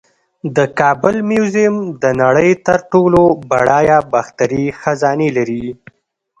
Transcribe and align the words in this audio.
د 0.55 0.57
کابل 0.79 1.15
میوزیم 1.29 1.75
د 2.01 2.03
نړۍ 2.21 2.51
تر 2.67 2.79
ټولو 2.91 3.21
بډایه 3.49 3.99
باختري 4.13 4.65
خزانې 4.79 5.29
لري 5.37 5.65